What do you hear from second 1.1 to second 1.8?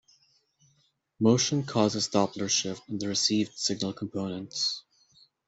Motion